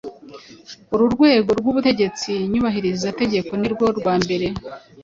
[0.93, 4.47] Uru rwego rw’Ubutegetsi Nyubahirizategeko ni rwo rwa mbere